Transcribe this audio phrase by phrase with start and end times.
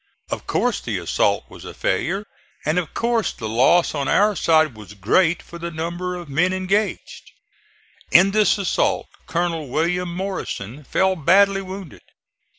[0.31, 2.25] Of course the assault was a failure,
[2.65, 6.53] and of course the loss on our side was great for the number of men
[6.53, 7.29] engaged.
[8.09, 12.01] In this assault Colonel William Morrison fell badly wounded.